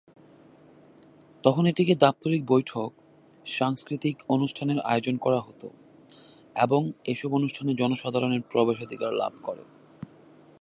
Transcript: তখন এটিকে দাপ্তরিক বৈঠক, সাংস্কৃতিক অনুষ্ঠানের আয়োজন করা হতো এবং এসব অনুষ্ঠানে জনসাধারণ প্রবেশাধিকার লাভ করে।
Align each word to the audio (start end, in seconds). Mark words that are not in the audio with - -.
তখন 1.43 1.63
এটিকে 1.65 1.95
দাপ্তরিক 1.95 2.45
বৈঠক, 2.45 2.89
সাংস্কৃতিক 3.45 4.15
অনুষ্ঠানের 4.29 4.79
আয়োজন 4.79 5.17
করা 5.17 5.39
হতো 5.41 5.67
এবং 6.55 6.91
এসব 7.05 7.33
অনুষ্ঠানে 7.33 7.71
জনসাধারণ 7.73 8.41
প্রবেশাধিকার 8.41 9.13
লাভ 9.13 9.33
করে। 9.43 9.63